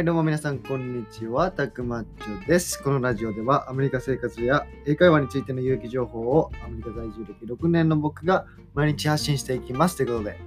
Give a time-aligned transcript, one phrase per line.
[0.00, 1.50] はい、どうも皆さん、こんにちは。
[1.52, 2.82] たくまっちょです。
[2.82, 9.98] このラジオでは、アメリカ生活や英会話についての有益情報を、アメリカ在住歴6年の僕が毎日発信していきます。
[9.98, 10.38] ということで、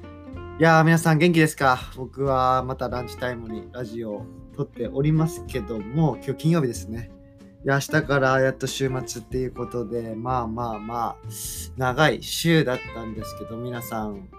[0.60, 1.78] いやー、皆さん元気ですか？
[1.96, 4.26] 僕はまたランチタイムにラジオを
[4.58, 7.12] 撮っておりますけども、今日金曜日ですね。
[7.64, 11.16] いや、明日からやっと週末っていうことで、まあまあまあ、
[11.78, 14.30] 長い週だったんですけど、皆さん、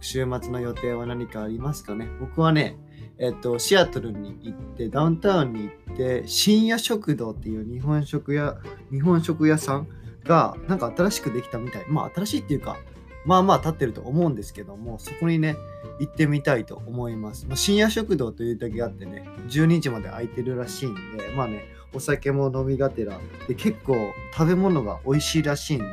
[0.00, 2.08] 週末の予定は何かありますかね？
[2.20, 2.78] 僕はね、
[3.18, 8.56] えっと、シアトルに行って、ダウンタウンに行って、深夜食堂っていう日本食屋、
[8.90, 9.88] 日本食屋さん
[10.24, 11.84] が、なんか新しくできたみたい。
[11.88, 12.76] まあ、新しいっていうか、
[13.24, 15.56] まあまあ経ってると思うんですけども、そこにね、
[15.98, 17.46] 行ってみたいと思います。
[17.46, 23.18] まあ、深夜食堂というだけあってね、12時まで空いてるらしいんで、まあね、お酒も飲みがてら、
[23.48, 23.96] で、結構
[24.36, 25.84] 食べ物が美味しいらしいんで、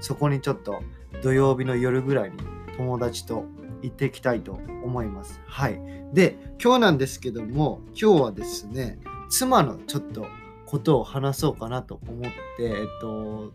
[0.00, 0.82] そこにちょっと
[1.22, 2.36] 土曜日の夜ぐらいに
[2.76, 3.44] 友達と
[3.82, 4.52] 行ってきたいと
[4.84, 5.40] 思います。
[5.46, 5.80] はい。
[6.12, 10.26] で、今日なんですけども、今日はですね、妻のちょっと
[10.66, 12.22] ことを話そうかなと思っ
[12.56, 13.52] て、えっと、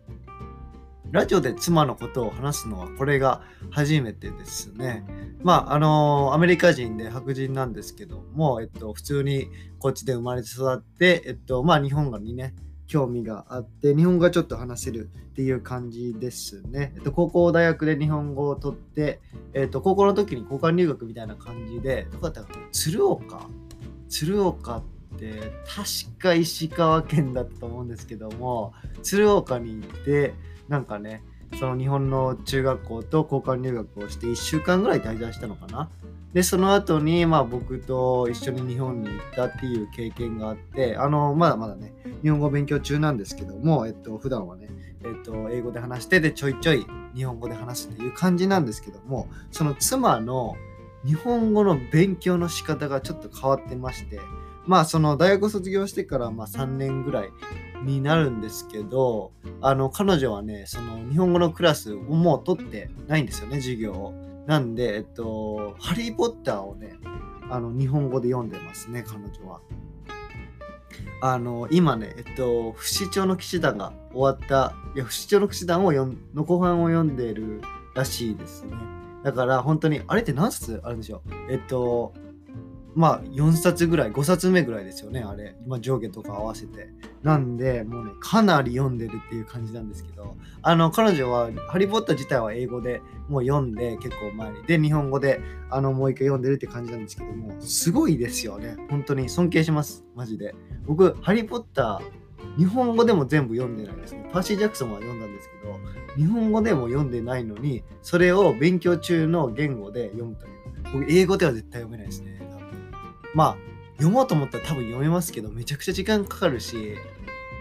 [1.12, 5.06] ラジオで妻のことを話すのはこれが初めてですね。
[5.44, 9.50] まあ、あのアメリカ人で白人なんですけども、えっと、普通に
[9.80, 12.56] こっちで生まれて育って、えっと、まあ、日本語にね、
[12.92, 16.92] 興味があって、日本語がちょっと話せるっていう感じですね。
[16.98, 19.22] えっと、高校、大学で日本語を取って、
[19.54, 23.48] えっと、高校の時に交換留学みたいな感じで、どこだったか鶴岡
[24.10, 24.84] 鶴岡っ
[25.18, 30.34] て、確か石川県だったと思うんですけども、鶴岡に行って、
[30.68, 31.24] なんかね、
[31.60, 35.90] その日本の中学校と交換留学をして1週間ぐらい滞在したのかな。
[36.34, 44.70] で、その後に、まあ僕と一緒に日本に行ったっていう経験があって、あの、まだまだね、日本語勉強中なんですけども、えっと、普段はね、
[45.04, 50.56] えっと、英語で話して、で、ちょいちょい日本語で話すっていう感じなんですけども、その妻の
[51.06, 54.20] 日本語の勉強の仕方がちょっと変わってまして、
[54.66, 57.30] まあ、その大学卒業してからま3年ぐらい
[57.84, 59.32] になるんですけど、
[59.62, 64.14] あの、彼女はね、その日本語のクラスをもう取ってないんですよね、授業を。
[64.48, 66.98] なんで、えっと、ハリー・ポッターをね、
[67.50, 69.62] あの、日本語で読んでますね、彼女は。
[71.22, 77.62] あの、今ね、えっと、不死鳥の騎士団が終わった、いや、不死鳥の騎士団を読んの後半を読んでる
[77.94, 78.74] らしいですね。
[79.24, 81.52] だから、本当に、あれって何冊あるんでしょう？
[81.52, 82.14] えっと、
[82.94, 85.56] まあ、4冊ぐらい、5冊目ぐらいですよね、あれ。
[85.66, 86.90] まあ、上下とか合わせて。
[87.24, 94.64] なんで、もうね、かなり読んでるっていう感じなんですけど、あの、彼女は、ハリー・ポッター自体は英語でもう読んで、結構前に。
[94.64, 98.76] で、日本語で、あの、もう一回読んでるって感じなんですけども、すごいですよね。
[98.90, 100.04] 本当に尊敬します。
[100.16, 100.54] マジで。
[100.86, 104.30] 僕、ハリー・ポッター、日本語でも全部読んでないですね。
[104.34, 105.80] パーシー・ジャクソンは読んだんですけど、
[106.18, 110.52] 日本語でも読んでないのに、それを勉強中の言語で読むという。
[110.94, 112.41] 僕、英語では絶対読めないですね。
[113.34, 113.58] まあ、
[113.98, 116.96] 読もうと思ったら多分読めますけど、めちゃくちゃ時間かかるし、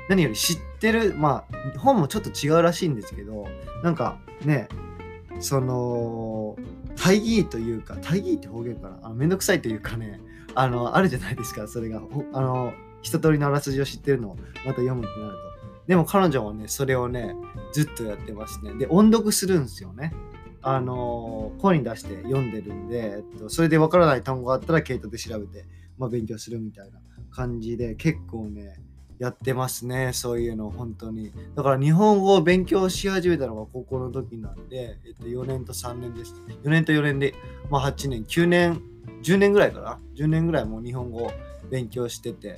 [0.08, 3.46] 何より知ってる、まあ、本もちょっと違うらしいんですけど、
[3.84, 4.68] なんかね、
[5.38, 6.56] その、
[6.96, 8.98] 大義というか、大義って方言かな？
[9.02, 10.20] あのめんどくさいというかね、
[10.54, 12.00] あの、あるじゃないですか、それが。
[12.00, 14.42] ほあの、一通りのあらすじを知ってるのをま
[14.74, 15.38] た読むってなると。
[15.86, 17.34] でも彼女はね、それをね、
[17.72, 18.74] ずっとやってますね。
[18.74, 20.12] で、音読するんですよね。
[20.62, 25.64] あの声に出して読んでるんで、えっと、それでわからない単語があったら携帯で調べて、
[25.98, 27.00] まあ、勉強するみたいな
[27.30, 28.80] 感じで結構ね
[29.18, 31.32] やってますねそういうの本当に。
[31.54, 36.34] だから日本語を勉強し始めたのが高校の時なんで、えっと、4年と3年です。
[36.64, 37.34] 4年と4年で、
[37.70, 38.82] まあ、8年9年
[39.22, 41.32] 10年ぐらいかな？10年ぐらいもう日本語を
[41.70, 42.56] 勉強してて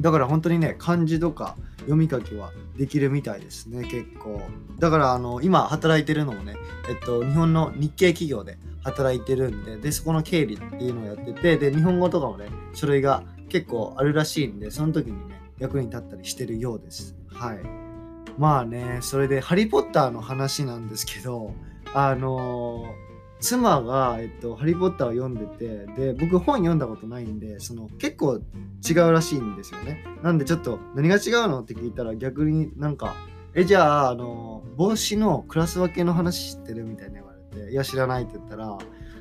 [0.00, 4.40] だから本当にね漢字とか読み書きはできるみたいですね結構。
[4.78, 6.56] だからあの今働いてるのもね
[6.88, 17.14] えっと日本の日系企業で働いてるんででそこの経理っていうのをやっててで日本語とかもね書類が結構あるらしいんでその時にね役に立ったりしてるようです。
[17.32, 17.60] はい。
[18.36, 21.52] まあねそれで「ハリー・ポッター」の話なんですけど
[21.94, 22.86] あの
[23.40, 28.40] 妻が、えっと、ハリー・ポッターを読んでて、で、僕本読んだことないんで、その結構
[28.88, 30.04] 違うらしいんですよね。
[30.22, 33.14] なんでちょっと何が違うのって聞いたら逆になんか、
[33.54, 38.78] え、じゃあ、あの、帽子のクラス分けの話知ってるみたいに言われて、いや、知らないって言ったら、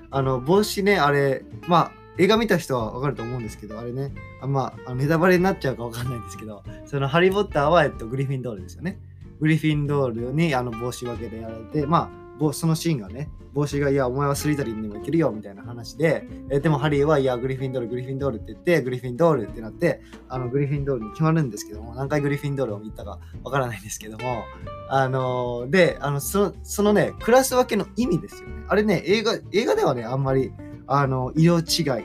[0.10, 4.12] あの、帽子ね、あれ、まあ、映画見た人はわかると思うんですけど、あれね、
[4.42, 9.00] あんまあ、ネタバレになっちゃうかわかんないんですけど、そのハリー・ポッターは、えっと、グリフィンドールですよね。
[9.40, 12.23] グリフィンドールにあの帽子分けでやられて、まあ、
[12.54, 24.44] そのシーンがね、帽子が、いや、お前はスリザリンにも行けるよ、みたいな話で、えでもハリーは、いや、グリフィンドール、グリフィンドールって言って、グリフィンドールってなって、あの、グリフィンドールに決まるんですけども、何回グリフィンドールを見たかわからないんですけども、
[24.90, 28.64] あのーで、あの、その、そのね、クラス分けの意味ですよね。
[28.68, 30.52] あれね、映画、映画ではね、あんまり、
[30.86, 31.64] あの色違い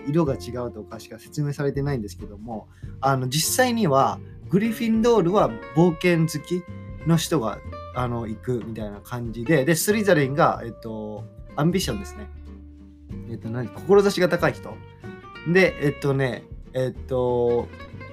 [0.08, 2.68] 色が違うとかしか説明されてないんですけども
[3.00, 6.62] あの実際にはグリフィンドールは冒険好き
[7.06, 7.58] の人が
[7.98, 11.24] あの行くみたいな感じででスリザリンが、えっと、
[11.56, 12.28] アンビションですね。
[13.30, 13.68] えっと何？
[13.68, 14.74] 志が高い人
[15.52, 17.68] でえっとねえっと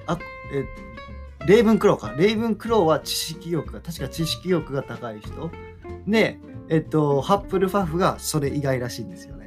[0.06, 0.18] あ
[0.52, 0.64] え
[1.46, 5.50] レイブンクローかレイブンクローは知識欲が確か知識欲が高い人
[6.06, 9.46] でえっとハップルファフがそれ以外らしいんですよね。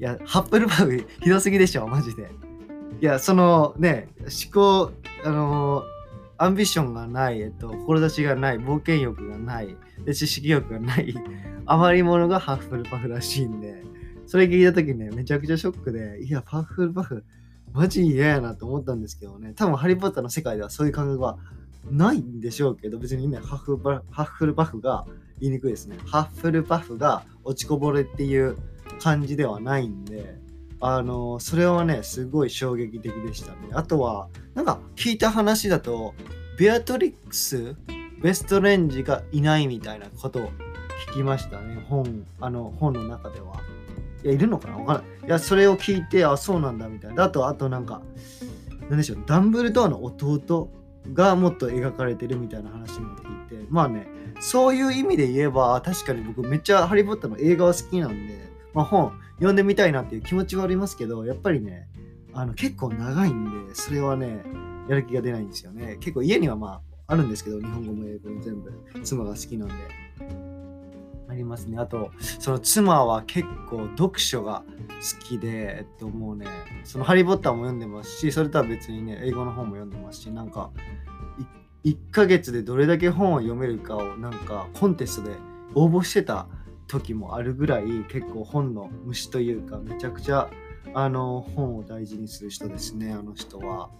[0.00, 2.28] いや、ハップルパフひどすぎでしょ、マジで。
[3.00, 4.90] いや、そのね、思考、
[5.24, 5.84] あの
[6.38, 11.14] アンビションがない、えっと、志がない、冒険欲がない、で知識欲がない、
[11.66, 13.82] 余り物がハッフルパフらしいんで、
[14.26, 17.24] それ聞いた時ね、めちゃくちゃショックで、いや、ハッフルパフ、
[17.72, 21.38] マジ嫌やなと思ったんですけどね、多分ハリー・ポッターの世界ではそういう感覚は
[21.90, 25.06] ないんでしょうけど、別にね、ハッフルハッフルパフが
[25.40, 25.96] 言いにくいですね。
[26.06, 28.56] ハッフルパフが落ちこぼれっていう
[29.00, 30.38] 感じではないんで、
[30.84, 33.68] あの、それはね、すごい衝撃的でしたね。
[33.72, 36.14] あとは、なんか聞いた話だと、
[36.58, 37.76] ベアトリックス、
[38.20, 40.50] ベストレンジがいないみたいなことを
[41.08, 41.84] 聞きましたね。
[41.88, 43.54] 本、あの、本の中では。
[44.24, 44.76] いや、いるのかな？
[44.76, 45.26] わからない。
[45.28, 47.24] いや、それを聞いて、あ、そうなんだみたいな。
[47.24, 48.02] あと、あとなんか、
[48.90, 50.68] なんでしょう、ダンブルドアの弟
[51.12, 54.08] がもっと描かれてるみたいな話も聞いて、まあね、
[54.40, 61.88] そういう意味で言えば、確かに僕めっちゃハリー・ポッターの映画は好きなんで、まあ、本読んでみたいなっていう気持ちはありますけど、やっぱりね、
[62.32, 64.42] あの結構長いんで、それはね、
[64.88, 65.96] やる気が出ないんですよね。
[66.00, 68.72] 結構家にはまああるんですけど、日本語も英語も全部、
[69.02, 69.74] 妻が好きなんで。
[71.28, 71.78] ありますね。
[71.78, 76.46] あと、その妻は結構読書が好きで、えっともうね、
[76.84, 80.70] そのハリー・ポッターも読んでますし、それとは別にね、英語の本も読んでますし、なんか、
[81.84, 85.36] 1ヶ月でどれだけ本を読めるかをなんかコンテストで
[85.74, 86.46] 応募してた
[86.92, 90.50] 時もあるぐらい結構本の虫というかめちゃくちゃ
[90.94, 93.90] あの本を大事にする人ですねあの人は。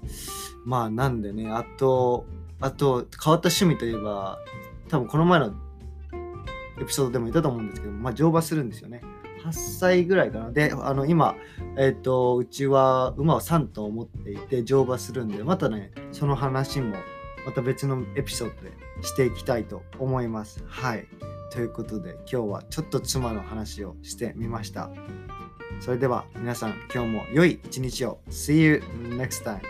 [0.64, 2.26] まあなんでねあと
[2.60, 4.38] あと変わった趣味といえば
[4.88, 5.54] 多分この前の
[6.80, 9.00] エピソードでも言ったと思うんですけどまあ乗馬するんですよね。
[9.42, 10.52] 8歳ぐらいかな。
[10.52, 11.34] であの今
[11.76, 16.94] えっ、ー、とうちは馬を3頭持っていて乗馬するんでまたねその話も
[17.46, 18.72] また別のエピソードで
[19.02, 20.62] していきたいと思います。
[20.68, 21.06] はい。
[21.52, 24.90] ということで今日はちょっと妻の話をしてみました。
[25.80, 28.20] それでは皆さん今日も良い一日を。
[28.30, 29.60] See you next time.